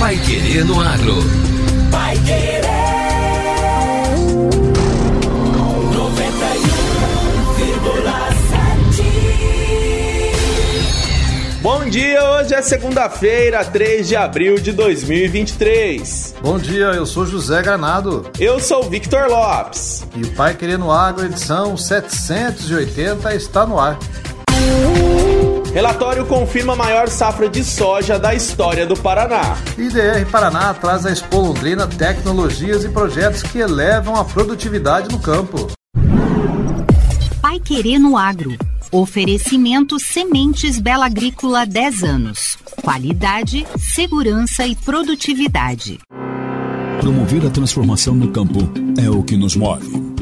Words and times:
Pai 0.00 0.16
Querer 0.16 0.64
no 0.64 0.80
Agro. 0.80 1.14
Pai 1.90 2.16
Querer. 2.20 2.62
91,7. 11.52 11.60
Bom 11.60 11.84
dia, 11.84 12.24
hoje 12.30 12.54
é 12.54 12.62
segunda-feira, 12.62 13.62
3 13.62 14.08
de 14.08 14.16
abril 14.16 14.54
de 14.58 14.72
2023. 14.72 16.36
Bom 16.40 16.58
dia, 16.58 16.86
eu 16.86 17.04
sou 17.04 17.26
José 17.26 17.60
Granado. 17.60 18.30
Eu 18.38 18.58
sou 18.58 18.88
Victor 18.88 19.28
Lopes. 19.28 20.06
E 20.16 20.22
o 20.22 20.30
Pai 20.32 20.54
Querendo 20.54 20.90
Agro, 20.90 21.26
edição 21.26 21.76
780, 21.76 23.34
está 23.34 23.66
no 23.66 23.78
ar. 23.78 23.98
Relatório 25.72 26.26
confirma 26.26 26.72
a 26.72 26.76
maior 26.76 27.08
safra 27.08 27.48
de 27.48 27.62
soja 27.62 28.18
da 28.18 28.34
história 28.34 28.84
do 28.84 28.96
Paraná. 28.96 29.56
IDR 29.78 30.28
Paraná 30.28 30.74
traz 30.74 31.06
à 31.06 31.12
Expo 31.12 31.38
Londrina 31.38 31.86
tecnologias 31.86 32.84
e 32.84 32.88
projetos 32.88 33.42
que 33.44 33.58
elevam 33.58 34.16
a 34.16 34.24
produtividade 34.24 35.08
no 35.12 35.20
campo. 35.20 35.70
Pai 37.40 37.60
Querer 37.60 38.00
no 38.00 38.16
Agro. 38.16 38.56
Oferecimento 38.90 40.00
Sementes 40.00 40.80
Bela 40.80 41.06
Agrícola 41.06 41.64
10 41.64 42.02
anos. 42.02 42.58
Qualidade, 42.82 43.64
segurança 43.78 44.66
e 44.66 44.74
produtividade. 44.74 46.00
Promover 47.00 47.46
a 47.46 47.50
transformação 47.50 48.16
no 48.16 48.32
campo 48.32 48.58
é 49.00 49.08
o 49.08 49.22
que 49.22 49.36
nos 49.36 49.54
move. 49.54 49.99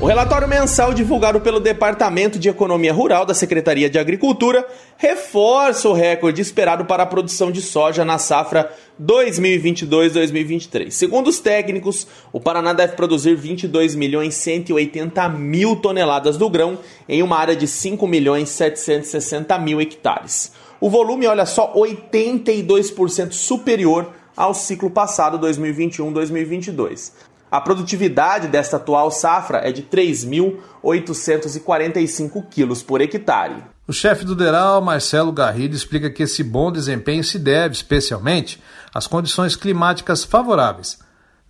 O 0.00 0.06
relatório 0.06 0.48
mensal 0.48 0.94
divulgado 0.94 1.42
pelo 1.42 1.60
Departamento 1.60 2.38
de 2.38 2.48
Economia 2.48 2.90
Rural 2.90 3.26
da 3.26 3.34
Secretaria 3.34 3.90
de 3.90 3.98
Agricultura 3.98 4.66
reforça 4.96 5.90
o 5.90 5.92
recorde 5.92 6.40
esperado 6.40 6.86
para 6.86 7.02
a 7.02 7.06
produção 7.06 7.52
de 7.52 7.60
soja 7.60 8.02
na 8.02 8.16
safra 8.16 8.72
2022-2023. 8.98 10.90
Segundo 10.90 11.26
os 11.28 11.38
técnicos, 11.38 12.06
o 12.32 12.40
Paraná 12.40 12.72
deve 12.72 12.96
produzir 12.96 13.34
22 13.34 13.94
milhões 13.94 14.36
180 14.36 15.28
mil 15.28 15.76
toneladas 15.76 16.38
do 16.38 16.48
grão 16.48 16.78
em 17.06 17.22
uma 17.22 17.36
área 17.36 17.54
de 17.54 17.68
5 17.68 18.06
milhões 18.06 18.48
760 18.48 19.58
mil 19.58 19.82
hectares. 19.82 20.52
O 20.80 20.88
volume, 20.88 21.26
olha 21.26 21.44
só, 21.44 21.74
82% 21.74 23.32
superior 23.32 24.14
ao 24.34 24.54
ciclo 24.54 24.88
passado 24.88 25.38
2021-2022. 25.46 27.12
A 27.50 27.60
produtividade 27.60 28.46
desta 28.46 28.76
atual 28.76 29.10
safra 29.10 29.58
é 29.58 29.72
de 29.72 29.82
3.845 29.82 32.44
quilos 32.48 32.80
por 32.80 33.00
hectare. 33.00 33.64
O 33.88 33.92
chefe 33.92 34.24
do 34.24 34.36
DERAL, 34.36 34.80
Marcelo 34.80 35.32
Garrido, 35.32 35.74
explica 35.74 36.08
que 36.08 36.22
esse 36.22 36.44
bom 36.44 36.70
desempenho 36.70 37.24
se 37.24 37.40
deve, 37.40 37.74
especialmente, 37.74 38.62
às 38.94 39.08
condições 39.08 39.56
climáticas 39.56 40.22
favoráveis. 40.22 41.00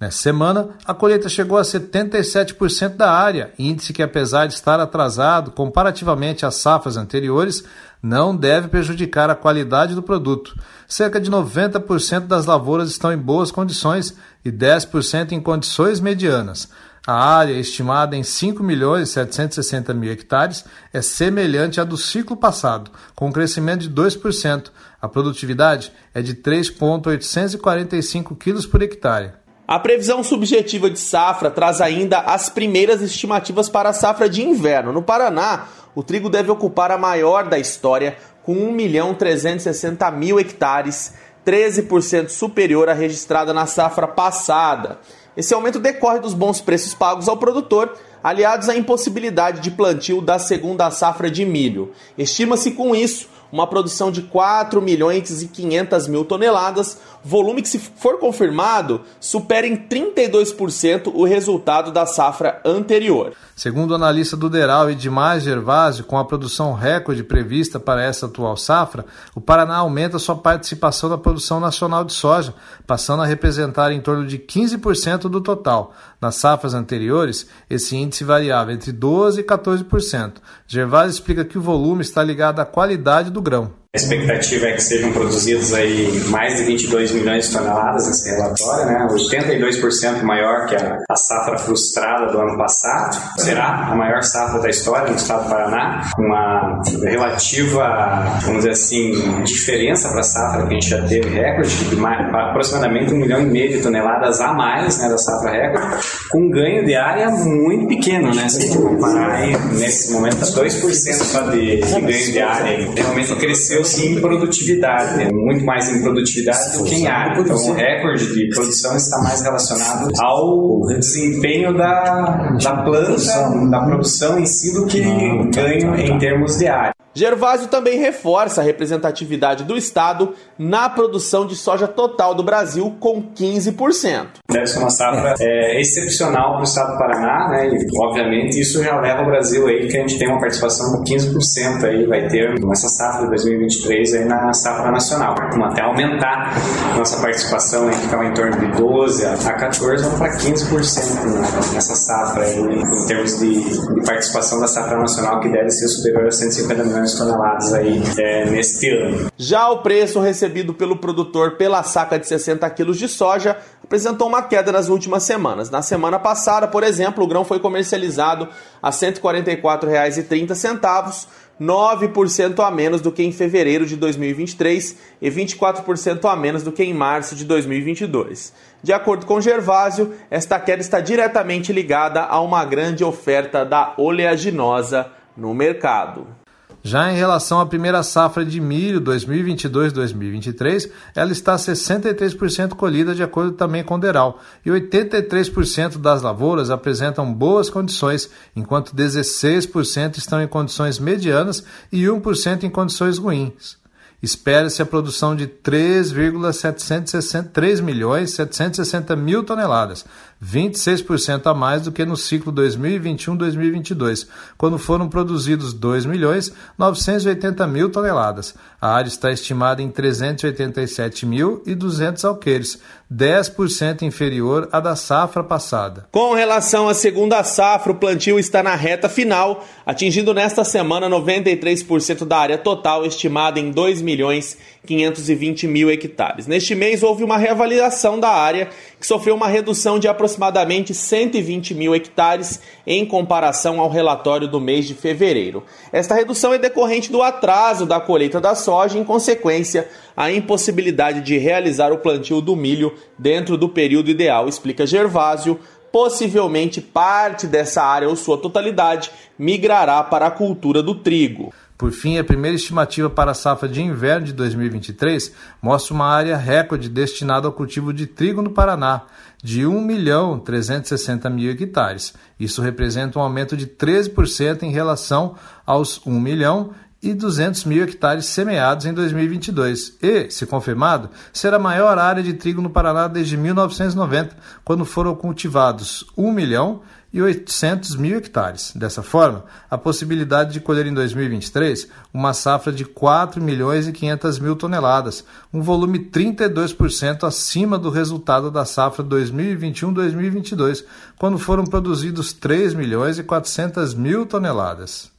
Nessa 0.01 0.17
semana, 0.17 0.71
a 0.87 0.95
colheita 0.95 1.29
chegou 1.29 1.59
a 1.59 1.63
77% 1.63 2.97
da 2.97 3.13
área, 3.13 3.53
índice 3.59 3.93
que, 3.93 4.03
apesar 4.03 4.47
de 4.47 4.55
estar 4.55 4.81
atrasado 4.81 5.51
comparativamente 5.51 6.47
às 6.47 6.55
safras 6.55 6.97
anteriores, 6.97 7.63
não 8.03 8.35
deve 8.35 8.69
prejudicar 8.69 9.29
a 9.29 9.35
qualidade 9.35 9.95
do 9.95 10.03
produto. 10.03 10.59
Cerca 10.89 11.21
de 11.21 11.31
90% 11.31 12.21
das 12.21 12.47
lavouras 12.47 12.89
estão 12.89 13.13
em 13.13 13.19
boas 13.19 13.51
condições 13.51 14.17
e 14.43 14.51
10% 14.51 15.33
em 15.33 15.41
condições 15.41 16.01
medianas. 16.01 16.71
A 17.07 17.15
área, 17.15 17.53
estimada 17.53 18.17
em 18.17 18.23
5 18.23 18.63
milhões 18.63 19.11
760 19.11 19.93
mil 19.93 20.13
hectares, 20.13 20.65
é 20.95 21.03
semelhante 21.03 21.79
à 21.79 21.85
do 21.85 21.99
ciclo 21.99 22.37
passado, 22.37 22.91
com 23.15 23.29
um 23.29 23.33
crescimento 23.33 23.83
de 23.83 23.91
2%. 23.91 24.71
A 25.01 25.09
produtividade 25.09 25.93
é 26.15 26.23
de 26.23 26.35
3,845 26.35 28.37
quilos 28.37 28.67
por 28.67 28.83
hectare. 28.83 29.33
A 29.71 29.79
previsão 29.79 30.21
subjetiva 30.25 30.91
de 30.91 30.99
safra 30.99 31.49
traz 31.49 31.81
ainda 31.81 32.19
as 32.19 32.49
primeiras 32.49 33.01
estimativas 33.03 33.69
para 33.69 33.91
a 33.91 33.93
safra 33.93 34.29
de 34.29 34.43
inverno. 34.43 34.93
No 34.93 35.01
Paraná, 35.01 35.69
o 35.95 36.03
trigo 36.03 36.29
deve 36.29 36.51
ocupar 36.51 36.91
a 36.91 36.99
maior 36.99 37.49
da 37.49 37.57
história, 37.57 38.17
com 38.43 38.53
1 38.53 38.73
milhão 38.73 39.15
360 39.15 40.11
mil 40.11 40.41
hectares, 40.41 41.15
13% 41.47 42.31
superior 42.31 42.89
à 42.89 42.93
registrada 42.93 43.55
na 43.55 43.65
safra 43.65 44.09
passada. 44.09 44.99
Esse 45.37 45.55
aumento 45.55 45.79
decorre 45.79 46.19
dos 46.19 46.35
bons 46.35 46.61
preços 46.61 46.93
pagos 46.93 47.29
ao 47.29 47.37
produtor, 47.37 47.97
aliados 48.25 48.69
à 48.69 48.75
impossibilidade 48.75 49.61
de 49.61 49.71
plantio 49.71 50.21
da 50.21 50.41
segunda 50.41 50.91
safra 50.91 51.31
de 51.31 51.45
milho. 51.45 51.93
Estima-se 52.19 52.73
com 52.73 52.93
isso 52.93 53.29
uma 53.53 53.67
produção 53.67 54.11
de 54.11 54.23
4 54.23 54.81
milhões 54.81 55.43
e 55.43 55.49
500 55.49 56.09
mil 56.09 56.25
toneladas, 56.25 56.99
volume 57.23 57.63
que, 57.63 57.69
se 57.69 57.79
for 57.79 58.19
confirmado, 58.19 59.03
supera 59.21 59.67
em 59.67 59.77
32% 59.77 61.13
o 61.15 61.25
resultado 61.25 61.93
da 61.93 62.07
safra 62.07 62.61
anterior. 62.65 63.33
Segundo 63.55 63.91
o 63.91 63.95
analista 63.95 64.37
do 64.37 64.49
Deral 64.49 64.91
Edmar 64.91 65.39
Gervásio, 65.39 66.05
com 66.05 66.17
a 66.17 66.25
produção 66.25 66.73
recorde 66.73 67.23
prevista 67.23 67.79
para 67.79 68.03
essa 68.03 68.27
atual 68.27 68.57
safra, 68.57 69.05
o 69.35 69.41
Paraná 69.41 69.77
aumenta 69.77 70.19
sua 70.19 70.35
participação 70.37 71.11
na 71.11 71.19
produção 71.19 71.61
nacional 71.61 72.05
de 72.05 72.13
soja, 72.13 72.55
passando 72.87 73.23
a 73.23 73.27
representar 73.27 73.93
em 73.93 74.01
torno 74.01 74.27
de 74.27 74.39
15% 74.39 75.29
do 75.29 75.41
total. 75.41 75.93
Nas 76.21 76.37
safras 76.37 76.75
anteriores, 76.75 77.47
esse 77.69 77.97
índice 77.97 78.25
variava 78.25 78.73
entre 78.73 78.93
12% 78.93 79.39
e 79.39 79.43
14%. 79.43 80.35
Gervásio 80.67 81.11
explica 81.11 81.45
que 81.45 81.59
o 81.59 81.63
volume 81.63 82.03
está 82.03 82.23
ligado 82.23 82.61
à 82.61 82.65
qualidade 82.65 83.31
do 83.31 83.40
grão. 83.41 83.80
A 83.93 83.99
expectativa 83.99 84.69
é 84.69 84.73
que 84.75 84.85
sejam 84.85 85.13
produzidos 85.13 85.75
aí 85.75 86.23
mais 86.29 86.57
de 86.57 86.63
22 86.63 87.11
milhões 87.11 87.49
de 87.49 87.55
toneladas 87.57 88.07
nesse 88.07 88.31
relatório, 88.31 88.87
né? 88.87 89.09
82% 89.11 90.23
maior 90.23 90.67
que 90.67 90.77
a, 90.77 90.97
a, 91.11 91.17
safra 91.17 91.59
frustrada 91.59 92.31
do 92.31 92.39
ano 92.39 92.57
passado. 92.57 93.21
Será 93.37 93.89
a 93.91 93.97
maior 93.97 94.23
safra 94.23 94.61
da 94.61 94.71
história 94.71 95.11
no 95.11 95.17
estado 95.17 95.43
do 95.43 95.51
Paraná, 95.51 96.09
uma 96.17 96.81
relativa, 97.03 98.39
vamos 98.43 98.59
dizer 98.59 98.71
assim, 98.71 99.43
diferença 99.43 100.09
para 100.11 100.21
a 100.21 100.23
safra 100.23 100.69
que 100.69 100.69
a 100.69 100.75
gente 100.75 100.89
já 100.89 101.03
teve 101.09 101.29
recorde 101.29 101.85
de 101.87 101.97
mais, 101.97 102.33
aproximadamente 102.33 103.13
um 103.13 103.17
milhão 103.19 103.41
e 103.41 103.47
meio 103.47 103.73
de 103.73 103.83
toneladas 103.83 104.41
a 104.41 104.53
mais, 104.53 104.99
né, 104.99 105.09
da 105.09 105.19
safra 105.19 105.51
recorde, 105.51 105.97
com 106.31 106.43
um 106.43 106.49
ganho 106.49 106.87
de 106.87 106.95
área 106.95 107.29
muito 107.29 107.89
pequeno, 107.89 108.33
né? 108.33 108.49
Se 108.49 108.73
comparar 108.73 109.33
aí, 109.33 109.57
nesse 109.73 110.13
momento 110.13 110.37
2% 110.37 111.13
só 111.25 111.41
de, 111.51 111.79
de 111.79 112.01
ganho 112.01 112.33
de 112.33 112.39
área, 112.39 112.89
realmente 112.95 113.35
cresceu 113.35 113.80
sim 113.85 114.17
em 114.17 114.21
produtividade, 114.21 115.17
né? 115.17 115.31
muito 115.33 115.65
mais 115.65 115.89
em 115.89 116.03
produtividade 116.03 116.77
do 116.77 116.85
que 116.85 116.95
em 116.95 117.07
área. 117.07 117.41
Então, 117.41 117.57
o 117.57 117.73
recorde 117.73 118.33
de 118.33 118.49
produção 118.49 118.97
está 118.97 119.19
mais 119.23 119.43
relacionado 119.43 120.09
ao 120.21 120.81
desempenho 120.99 121.77
da, 121.77 122.57
da 122.63 122.83
planta, 122.83 123.71
da 123.71 123.85
produção 123.85 124.39
em 124.39 124.47
si, 124.47 124.75
do 124.75 124.87
que 124.87 125.01
ganho 125.01 125.95
em 125.97 126.19
termos 126.19 126.57
de 126.59 126.67
área. 126.67 126.93
Gervásio 127.13 127.67
também 127.67 127.99
reforça 127.99 128.61
a 128.61 128.65
representatividade 128.65 129.65
do 129.65 129.77
Estado 129.77 130.33
na 130.57 130.89
produção 130.89 131.45
de 131.45 131.57
soja 131.57 131.89
total 131.89 132.35
do 132.35 132.43
Brasil, 132.43 132.95
com 133.01 133.21
15%. 133.21 134.27
Deve 134.51 134.67
ser 134.67 134.79
uma 134.79 134.91
safra 134.91 135.35
é, 135.41 135.81
excepcional 135.81 136.53
para 136.53 136.61
o 136.61 136.65
estado 136.65 136.93
do 136.93 136.99
Paraná, 136.99 137.49
né? 137.49 137.69
E, 137.69 137.99
obviamente, 137.99 138.61
isso 138.61 138.83
já 138.83 139.01
leva 139.01 139.23
o 139.23 139.27
Brasil 139.27 139.67
aí, 139.67 139.87
que 139.89 139.97
a 139.97 140.01
gente 140.01 140.19
tem 140.19 140.29
uma 140.29 140.41
participação 140.41 141.03
de 141.03 141.15
15% 141.15 141.85
aí, 141.85 142.07
vai 142.07 142.27
ter 142.29 142.59
nessa 142.61 142.89
safra 142.89 143.25
de 143.25 143.31
2023 143.31 144.15
aí 144.15 144.25
na 144.25 144.53
safra 144.53 144.91
nacional. 144.91 145.35
Vamos 145.53 145.73
até 145.73 145.83
aumentar 145.83 146.55
nossa 146.97 147.21
participação 147.21 147.89
aí, 147.89 147.95
que 147.97 148.05
estava 148.05 148.25
em 148.25 148.35
torno 148.35 148.59
de 148.59 148.67
12 148.77 149.27
a 149.27 149.53
14, 149.55 150.05
vamos 150.05 150.19
para 150.19 150.37
15% 150.37 151.73
nessa 151.73 151.95
safra 151.95 152.45
aí, 152.45 152.59
em 152.59 153.07
termos 153.07 153.39
de, 153.39 153.63
de, 153.63 154.07
participação 154.07 154.61
da 154.61 154.67
safra 154.67 154.99
nacional, 154.99 155.41
que 155.41 155.49
deve 155.49 155.71
ser 155.71 155.89
superior 155.89 156.27
a 156.27 156.31
150 156.31 156.85
milhões 156.85 157.13
de 157.13 157.19
toneladas 157.19 157.73
aí 157.75 158.03
é, 158.19 158.51
neste 158.51 158.91
ano. 158.91 159.31
Já 159.37 159.69
o 159.71 159.79
preço 159.83 160.21
recebido 160.21 160.75
pelo 160.75 160.97
produtor 160.97 161.57
pela 161.57 161.83
saca 161.83 162.19
de 162.19 162.27
60 162.27 162.69
quilos 162.71 162.99
de 162.99 163.09
soja 163.09 163.57
apresentou 163.83 164.29
uma 164.29 164.40
queda 164.43 164.73
nas 164.73 164.89
últimas 164.89 165.23
semanas. 165.23 165.71
Na 165.71 165.83
semana 165.83 166.19
passada, 166.19 166.69
por 166.69 166.83
exemplo, 166.83 167.25
o 167.25 167.27
grão 167.27 167.45
foi 167.45 167.59
comercializado 167.59 168.49
a 168.83 168.91
R$ 168.91 168.97
144,30, 168.97 171.27
9% 171.61 172.67
a 172.67 172.71
menos 172.71 173.03
do 173.03 173.13
que 173.13 173.23
em 173.23 173.33
fevereiro 173.33 173.85
de 173.85 173.97
2023 173.97 174.97
e 175.21 175.31
24% 175.31 176.25
a 176.25 176.35
menos 176.35 176.63
do 176.63 176.73
que 176.73 176.83
em 176.83 176.95
março 176.95 177.35
de 177.35 177.45
2022. 177.45 178.55
De 178.83 178.95
acordo 178.95 179.27
com 179.27 179.41
Gervásio, 179.41 180.15
esta 180.31 180.59
queda 180.59 180.81
está 180.81 181.01
diretamente 181.01 181.73
ligada 181.73 182.23
a 182.23 182.41
uma 182.41 182.65
grande 182.65 183.05
oferta 183.05 183.65
da 183.65 183.93
oleaginosa 183.99 185.09
no 185.37 185.53
mercado. 185.53 186.40
Já 186.83 187.13
em 187.13 187.17
relação 187.17 187.61
à 187.61 187.67
primeira 187.67 188.03
safra 188.03 188.45
de 188.45 188.61
milho 188.61 189.01
2022-2023, 189.01 190.91
ela 191.15 191.31
está 191.31 191.57
63% 191.57 192.71
colhida 192.71 193.15
de 193.15 193.23
acordo 193.23 193.53
também 193.53 193.85
com 193.85 193.97
o 193.97 194.01
Deral, 194.01 194.41
e 194.65 194.71
83% 194.71 195.99
das 195.99 196.23
lavouras 196.23 196.71
apresentam 196.71 197.33
boas 197.33 197.69
condições, 197.69 198.31
enquanto 198.57 198.95
16% 198.95 200.17
estão 200.17 200.43
em 200.43 200.49
condições 200.49 200.99
medianas 200.99 201.65
e 201.93 202.05
1% 202.05 202.65
em 202.65 202.71
condições 202.71 203.19
ruins. 203.19 203.80
Espera-se 204.23 204.83
a 204.83 204.87
produção 204.87 205.35
de 205.35 205.47
3,763 205.47 207.81
milhões 207.81 208.33
760 208.33 209.17
mil 209.17 209.43
toneladas, 209.43 210.05
26% 210.45 211.47
a 211.47 211.55
mais 211.55 211.81
do 211.83 211.93
que 211.93 212.05
no 212.05 212.19
ciclo 212.19 212.53
2021-2022, 212.53 214.29
quando 214.59 214.79
foram 214.79 215.09
produzidos 215.09 215.73
2 215.73 216.05
milhões 216.05 216.53
980 216.77 217.67
mil 217.67 217.89
toneladas. 217.89 218.55
A 218.79 218.95
área 218.95 219.09
está 219.09 219.33
estimada 219.33 219.81
em 219.81 219.91
387.200 219.91 222.23
alqueires, 222.25 222.79
10% 223.13 224.03
inferior 224.03 224.69
à 224.71 224.79
da 224.79 224.95
safra 224.95 225.43
passada. 225.43 226.07
Com 226.13 226.33
relação 226.33 226.89
à 226.89 226.95
segunda 226.95 227.43
safra, 227.43 227.91
o 227.91 227.97
plantio 227.97 228.39
está 228.39 228.63
na 228.63 228.77
reta 228.77 229.09
final, 229.09 229.65
atingindo 229.85 230.33
nesta 230.33 230.63
semana 230.63 231.11
93% 231.11 232.25
da 232.25 232.39
área 232.39 232.57
total, 232.57 233.05
estimada 233.05 233.59
em 233.59 233.73
2 233.73 234.01
milhões 234.01 234.57
520 234.87 235.67
mil 235.67 235.91
hectares. 235.91 236.47
Neste 236.47 236.75
mês 236.75 237.03
houve 237.03 237.23
uma 237.23 237.37
reavaliação 237.37 238.19
da 238.19 238.31
área, 238.31 238.69
que 238.99 239.07
sofreu 239.07 239.35
uma 239.35 239.49
redução 239.49 239.99
de 239.99 240.09
aproximadamente 240.09 240.95
120 240.95 241.75
mil 241.75 241.95
hectares 241.95 242.61
em 242.87 243.05
comparação 243.05 243.81
ao 243.81 243.91
relatório 243.91 244.49
do 244.49 244.61
mês 244.61 244.87
de 244.87 244.95
fevereiro. 244.95 245.65
Esta 245.93 246.15
redução 246.15 246.55
é 246.55 246.59
decorrente 246.59 247.11
do 247.11 247.23
atraso 247.23 247.85
da 247.85 248.01
colheita 248.01 248.41
da 248.41 248.55
soja, 248.55 248.99
em 248.99 249.05
consequência, 249.05 249.89
a 250.21 250.31
impossibilidade 250.31 251.23
de 251.23 251.39
realizar 251.39 251.91
o 251.93 251.97
plantio 251.97 252.43
do 252.43 252.55
milho 252.55 252.93
dentro 253.19 253.57
do 253.57 253.71
período 253.71 254.11
ideal, 254.11 254.51
explica 254.51 254.87
Gervásio. 254.87 255.59
Possivelmente 255.91 256.79
parte 256.79 257.47
dessa 257.47 257.83
área 257.83 258.07
ou 258.07 258.15
sua 258.15 258.37
totalidade 258.37 259.11
migrará 259.39 260.03
para 260.03 260.27
a 260.27 260.31
cultura 260.31 260.83
do 260.83 260.95
trigo. 260.95 261.55
Por 261.79 261.91
fim, 261.91 262.19
a 262.19 262.23
primeira 262.23 262.55
estimativa 262.55 263.09
para 263.09 263.31
a 263.31 263.35
safra 263.35 263.67
de 263.67 263.81
inverno 263.81 264.27
de 264.27 264.35
2023 264.35 265.33
mostra 265.63 265.95
uma 265.95 266.07
área 266.07 266.37
recorde 266.37 266.91
destinada 266.91 267.47
ao 267.47 267.55
cultivo 267.55 267.91
de 267.91 268.07
trigo 268.07 268.43
no 268.43 268.51
Paraná, 268.51 269.07
de 269.43 269.67
1 269.67 269.81
milhão 269.81 270.39
360 270.39 271.31
mil 271.31 271.51
hectares. 271.51 272.13
Isso 272.39 272.61
representa 272.61 273.19
um 273.19 273.23
aumento 273.23 273.57
de 273.57 273.67
13% 273.67 274.65
em 274.65 274.71
relação 274.71 275.35
aos 275.65 276.07
1 276.07 276.21
milhão 276.21 276.75
e 277.03 277.15
200 277.15 277.65
mil 277.65 277.83
hectares 277.83 278.27
semeados 278.27 278.85
em 278.85 278.93
2022 278.93 279.97
e, 280.03 280.31
se 280.31 280.47
confirmado, 280.47 281.09
será 281.33 281.57
a 281.57 281.61
maior 281.61 281.99
área 281.99 282.23
de 282.23 282.35
trigo 282.35 282.61
no 282.61 282.71
Paraná 282.71 283.09
desde 283.09 283.37
1990, 283.37 284.37
quando 284.65 284.85
foram 284.85 285.15
cultivados 285.15 286.05
1 286.17 286.31
milhão 286.31 286.83
e 287.13 287.21
800 287.21 287.97
mil 287.97 288.19
hectares. 288.19 288.73
Dessa 288.75 289.03
forma, 289.03 289.45
a 289.69 289.77
possibilidade 289.77 290.53
de 290.53 290.61
colher 290.61 290.87
em 290.87 290.95
2023 290.95 291.89
uma 292.13 292.33
safra 292.33 292.73
de 292.73 292.85
4 292.85 293.43
milhões 293.43 293.89
e 293.89 293.93
500 293.93 294.39
mil 294.39 294.55
toneladas, 294.55 295.25
um 295.53 295.61
volume 295.61 295.99
32% 295.99 297.25
acima 297.25 297.79
do 297.79 297.91
resultado 297.91 298.51
da 298.51 298.65
safra 298.65 299.05
2021-2022, 299.05 300.85
quando 301.19 301.39
foram 301.39 301.65
produzidos 301.65 302.33
3 302.33 302.75
milhões 302.75 303.19
e 303.19 303.23
400 303.23 303.95
mil 303.95 304.25
toneladas. 304.25 305.11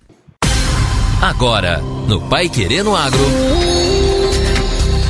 Agora, 1.21 1.79
no 2.07 2.19
Pai 2.19 2.49
Querendo 2.49 2.95
Agro. 2.95 3.19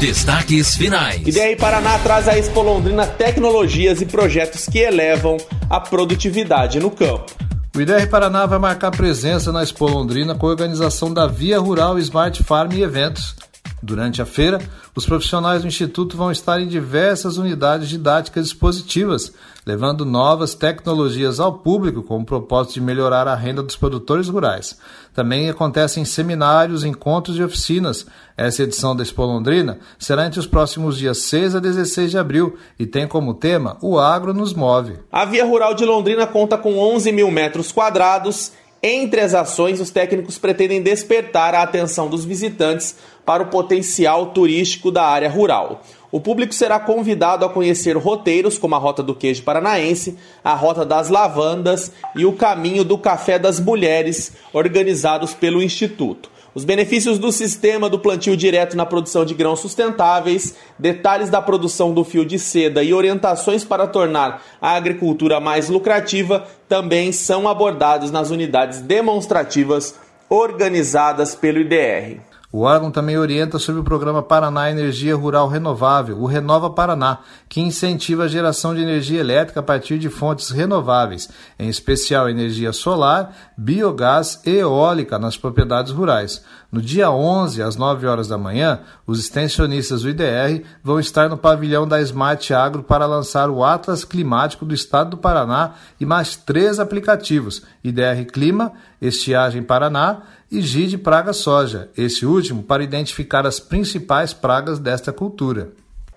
Destaques 0.02 0.76
finais. 0.76 1.26
IDR 1.26 1.56
Paraná 1.58 1.98
traz 2.00 2.28
a 2.28 2.38
Expo 2.38 2.62
Londrina 2.62 3.08
tecnologias 3.08 4.02
e 4.02 4.06
projetos 4.06 4.66
que 4.66 4.80
elevam 4.80 5.38
a 5.70 5.80
produtividade 5.80 6.82
no 6.82 6.92
campo. 6.92 7.32
O 7.74 7.80
IDR 7.80 8.10
Paraná 8.10 8.46
vai 8.46 8.60
marcar 8.60 8.92
presença 8.92 9.54
na 9.54 9.64
Expo 9.64 9.88
Londrina 9.88 10.36
com 10.36 10.48
a 10.48 10.50
organização 10.50 11.14
da 11.14 11.28
Via 11.28 11.58
Rural 11.58 11.98
Smart 11.98 12.44
Farm 12.44 12.74
e 12.74 12.84
eventos. 12.84 13.34
Durante 13.82 14.22
a 14.22 14.26
feira, 14.26 14.60
os 14.94 15.06
profissionais 15.06 15.62
do 15.62 15.68
Instituto 15.70 16.18
vão 16.18 16.30
estar 16.30 16.60
em 16.60 16.68
diversas 16.68 17.38
unidades 17.38 17.88
didáticas 17.88 18.48
expositivas, 18.48 19.32
levando 19.66 20.06
novas 20.06 20.56
tecnologias 20.56 21.40
ao 21.40 21.60
público 21.60 22.02
com 22.02 22.20
o 22.20 22.26
propósito 22.26 22.76
de 22.76 22.82
melhorar 22.82 23.28
a 23.28 23.36
renda 23.36 23.62
dos 23.62 23.76
produtores 23.76 24.28
rurais. 24.28 24.78
Também 25.14 25.50
acontecem 25.50 26.04
seminários, 26.04 26.84
encontros 26.84 27.38
e 27.38 27.44
oficinas. 27.44 28.06
Essa 28.36 28.64
edição 28.64 28.96
da 28.96 29.04
Expo 29.04 29.24
Londrina 29.24 29.80
será 30.00 30.26
entre 30.26 30.40
os 30.40 30.48
próximos 30.48 30.98
dias 30.98 31.20
6 31.20 31.56
a 31.56 31.60
16 31.60 32.12
de 32.12 32.18
abril 32.18 32.58
e 32.80 32.86
tem 32.86 33.08
como 33.08 33.34
tema 33.34 33.78
O 33.82 34.00
Agro 34.00 34.34
nos 34.34 34.54
Move. 34.54 35.00
A 35.12 35.26
Via 35.26 35.46
Rural 35.46 35.74
de 35.74 35.86
Londrina 35.86 36.26
conta 36.26 36.58
com 36.58 36.78
11 36.78 37.12
mil 37.12 37.30
metros 37.30 37.72
quadrados. 37.72 38.52
Entre 38.84 39.22
as 39.22 39.36
ações, 39.36 39.80
os 39.80 39.92
técnicos 39.92 40.40
pretendem 40.40 40.82
despertar 40.82 41.54
a 41.54 41.62
atenção 41.62 42.10
dos 42.10 42.26
visitantes 42.26 42.96
para 43.24 43.44
o 43.44 43.48
potencial 43.48 44.28
turístico 44.28 44.92
da 44.92 45.04
área 45.04 45.30
rural. 45.30 45.84
O 46.12 46.20
público 46.20 46.54
será 46.54 46.78
convidado 46.78 47.46
a 47.46 47.50
conhecer 47.50 47.96
roteiros 47.96 48.58
como 48.58 48.76
a 48.76 48.78
Rota 48.78 49.02
do 49.02 49.16
Queijo 49.16 49.44
Paranaense, 49.44 50.18
a 50.44 50.54
Rota 50.54 50.86
das 50.86 51.08
Lavandas 51.10 51.92
e 52.16 52.26
o 52.26 52.34
Caminho 52.34 52.84
do 52.84 52.98
Café 52.98 53.40
das 53.40 53.62
Mulheres, 53.62 54.34
organizados 54.52 55.34
pelo 55.34 55.64
Instituto. 55.64 56.30
Os 56.54 56.66
benefícios 56.66 57.18
do 57.18 57.32
sistema 57.32 57.90
do 57.90 57.98
plantio 57.98 58.36
direto 58.36 58.76
na 58.76 58.86
produção 58.86 59.24
de 59.24 59.34
grãos 59.34 59.62
sustentáveis, 59.62 60.54
detalhes 60.78 61.30
da 61.30 61.42
produção 61.42 61.94
do 61.94 62.04
fio 62.04 62.26
de 62.26 62.38
seda 62.38 62.84
e 62.84 62.94
orientações 62.94 63.64
para 63.64 63.88
tornar 63.88 64.44
a 64.62 64.72
agricultura 64.72 65.40
mais 65.40 65.70
lucrativa 65.70 66.46
também 66.68 67.14
são 67.14 67.48
abordados 67.48 68.12
nas 68.12 68.32
unidades 68.32 68.82
demonstrativas 68.82 69.96
organizadas 70.30 71.36
pelo 71.36 71.60
IDR. 71.60 72.31
O 72.54 72.64
órgão 72.64 72.92
também 72.92 73.18
orienta 73.18 73.58
sobre 73.58 73.80
o 73.80 73.84
programa 73.84 74.22
Paraná 74.22 74.70
Energia 74.70 75.16
Rural 75.16 75.48
Renovável, 75.48 76.20
o 76.20 76.26
Renova 76.26 76.70
Paraná, 76.70 77.20
que 77.48 77.62
incentiva 77.62 78.24
a 78.24 78.28
geração 78.28 78.76
de 78.76 78.82
energia 78.82 79.22
elétrica 79.22 79.62
a 79.62 79.64
partir 79.64 79.98
de 79.98 80.10
fontes 80.10 80.50
renováveis, 80.50 81.30
em 81.58 81.70
especial 81.70 82.30
energia 82.30 82.74
solar, 82.74 83.34
biogás 83.58 84.42
e 84.46 84.58
eólica 84.58 85.18
nas 85.18 85.38
propriedades 85.38 85.94
rurais. 85.94 86.44
No 86.70 86.82
dia 86.82 87.10
11, 87.10 87.62
às 87.62 87.78
9 87.78 88.06
horas 88.06 88.28
da 88.28 88.38
manhã, 88.38 88.82
os 89.08 89.20
extensionistas 89.20 90.02
do 90.02 90.10
IDR 90.10 90.64
vão 90.84 91.00
estar 91.00 91.30
no 91.30 91.38
pavilhão 91.38 91.88
da 91.88 92.02
Smart 92.02 92.54
Agro 92.54 92.84
para 92.84 93.06
lançar 93.06 93.50
o 93.50 93.64
Atlas 93.64 94.04
Climático 94.04 94.66
do 94.66 94.74
Estado 94.74 95.12
do 95.12 95.18
Paraná 95.18 95.76
e 96.00 96.06
mais 96.06 96.36
três 96.36 96.80
aplicativos: 96.80 97.62
IDR 97.82 98.26
Clima, 98.32 98.74
Estiagem 99.02 99.64
Paraná 99.64 100.24
e 100.52 100.62
GID 100.62 101.00
Praga 101.00 101.34
Soja, 101.34 101.90
esse 101.98 102.26
último 102.26 102.62
para 102.62 102.84
identificar 102.84 103.48
as 103.48 103.60
principais 103.60 104.34
pragas 104.34 104.78
desta 104.78 105.12
cultura. 105.12 105.72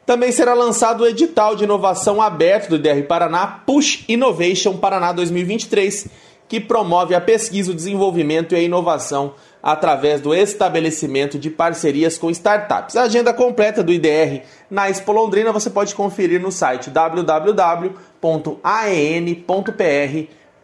Também 0.04 0.30
será 0.30 0.52
lançado 0.52 1.00
o 1.00 1.06
edital 1.06 1.56
de 1.56 1.64
inovação 1.64 2.20
aberto 2.20 2.68
do 2.68 2.76
IDR 2.76 3.06
Paraná 3.06 3.46
Push 3.46 4.04
Innovation 4.06 4.76
Paraná 4.76 5.12
2023, 5.12 6.08
que 6.46 6.60
promove 6.60 7.14
a 7.14 7.20
pesquisa, 7.22 7.72
o 7.72 7.74
desenvolvimento 7.74 8.52
e 8.52 8.56
a 8.56 8.60
inovação 8.60 9.32
através 9.62 10.20
do 10.20 10.34
estabelecimento 10.34 11.38
de 11.38 11.48
parcerias 11.48 12.18
com 12.18 12.28
startups. 12.30 12.96
A 12.96 13.04
agenda 13.04 13.32
completa 13.32 13.82
do 13.82 13.94
IDR 13.94 14.42
na 14.70 14.90
Expo 14.90 15.10
Londrina 15.10 15.52
você 15.52 15.70
pode 15.70 15.94
conferir 15.94 16.38
no 16.38 16.52
site 16.52 16.90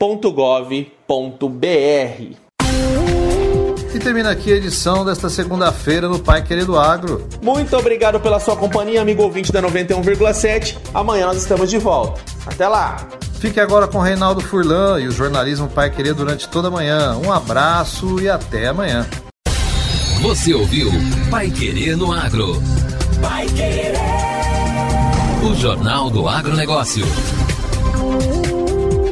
www.aen.pr.gov.br. 0.00 0.90
E 3.92 3.98
termina 3.98 4.30
aqui 4.30 4.52
a 4.52 4.56
edição 4.56 5.04
desta 5.04 5.28
segunda-feira 5.28 6.08
no 6.08 6.18
Pai 6.18 6.42
Querido 6.42 6.78
Agro. 6.78 7.28
Muito 7.42 7.76
obrigado 7.76 8.18
pela 8.18 8.40
sua 8.40 8.56
companhia, 8.56 9.02
amigo 9.02 9.22
ouvinte 9.22 9.52
da 9.52 9.60
91,7. 9.60 10.78
Amanhã 10.94 11.26
nós 11.26 11.36
estamos 11.36 11.68
de 11.68 11.76
volta. 11.76 12.20
Até 12.46 12.66
lá! 12.66 13.06
Fique 13.40 13.60
agora 13.60 13.86
com 13.86 13.98
Reinaldo 13.98 14.40
Furlan 14.40 15.00
e 15.00 15.08
o 15.08 15.10
jornalismo 15.10 15.68
Pai 15.68 15.90
Querer 15.90 16.14
durante 16.14 16.48
toda 16.48 16.68
a 16.68 16.70
manhã. 16.70 17.16
Um 17.16 17.30
abraço 17.32 18.20
e 18.20 18.28
até 18.28 18.68
amanhã. 18.68 19.06
Você 20.22 20.54
ouviu 20.54 20.90
Pai 21.30 21.50
Querer 21.50 21.96
no 21.96 22.12
Agro. 22.12 22.62
Pai 23.20 23.46
Querer. 23.48 23.94
O 25.42 25.54
Jornal 25.54 26.10
do 26.10 26.28
Agronegócio. 26.28 27.04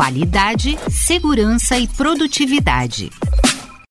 Qualidade, 0.00 0.78
segurança 0.88 1.76
e 1.78 1.86
produtividade. 1.86 3.10